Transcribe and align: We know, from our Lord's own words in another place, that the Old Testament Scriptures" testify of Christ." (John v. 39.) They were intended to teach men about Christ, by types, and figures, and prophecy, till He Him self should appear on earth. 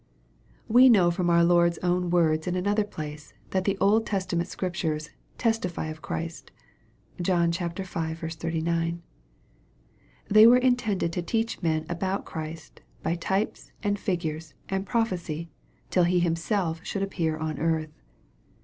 We 0.67 0.89
know, 0.89 1.11
from 1.11 1.29
our 1.29 1.43
Lord's 1.43 1.77
own 1.83 2.09
words 2.09 2.47
in 2.47 2.55
another 2.55 2.83
place, 2.83 3.35
that 3.51 3.65
the 3.65 3.77
Old 3.77 4.03
Testament 4.07 4.47
Scriptures" 4.49 5.11
testify 5.47 5.89
of 5.89 6.01
Christ." 6.01 6.49
(John 7.21 7.51
v. 7.51 7.63
39.) 7.83 9.03
They 10.27 10.47
were 10.47 10.57
intended 10.57 11.13
to 11.13 11.21
teach 11.21 11.61
men 11.61 11.85
about 11.87 12.25
Christ, 12.25 12.81
by 13.03 13.13
types, 13.13 13.71
and 13.83 13.99
figures, 13.99 14.55
and 14.69 14.87
prophecy, 14.87 15.51
till 15.91 16.05
He 16.05 16.19
Him 16.19 16.35
self 16.35 16.83
should 16.83 17.03
appear 17.03 17.37
on 17.37 17.59
earth. 17.59 17.91